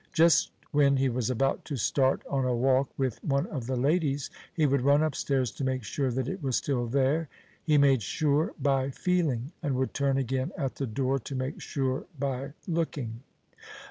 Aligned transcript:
Just 0.13 0.49
when 0.71 0.97
he 0.97 1.09
was 1.09 1.29
about 1.29 1.63
to 1.65 1.77
start 1.77 2.23
on 2.27 2.43
a 2.43 2.55
walk 2.55 2.89
with 2.97 3.23
one 3.23 3.45
of 3.45 3.67
the 3.67 3.75
ladies, 3.75 4.31
he 4.51 4.65
would 4.65 4.81
run 4.81 5.03
upstairs 5.03 5.51
to 5.51 5.63
make 5.63 5.83
sure 5.83 6.09
that 6.09 6.27
it 6.27 6.41
was 6.41 6.55
still 6.55 6.87
there; 6.87 7.29
he 7.61 7.77
made 7.77 8.01
sure 8.01 8.55
by 8.59 8.89
feeling, 8.89 9.51
and 9.61 9.75
would 9.75 9.93
turn 9.93 10.17
again 10.17 10.51
at 10.57 10.77
the 10.77 10.87
door 10.87 11.19
to 11.19 11.35
make 11.35 11.61
sure 11.61 12.07
by 12.17 12.53
looking. 12.67 13.21